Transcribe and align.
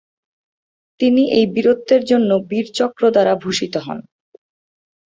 তিনি 0.99 1.23
এই 1.31 1.45
বীরত্বের 1.53 2.01
জন্য 2.05 2.29
বীর 2.49 2.67
চক্র 2.73 3.03
দ্বারা 3.11 3.33
ভূষিত 3.35 3.73
হন। 3.77 3.99